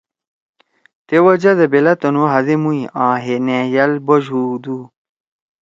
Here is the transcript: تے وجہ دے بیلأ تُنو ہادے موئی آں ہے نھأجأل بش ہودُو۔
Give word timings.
تے 1.07 1.15
وجہ 1.25 1.53
دے 1.57 1.65
بیلأ 1.71 1.93
تُنو 2.01 2.23
ہادے 2.31 2.55
موئی 2.61 2.79
آں 3.03 3.15
ہے 3.23 3.35
نھأجأل 3.45 3.93
بش 4.05 4.25
ہودُو۔ 4.33 4.77